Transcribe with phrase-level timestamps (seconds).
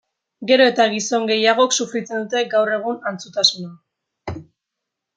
[0.51, 4.43] Gero eta gizon gehiagok sufritzen dute gaur egun antzutasuna.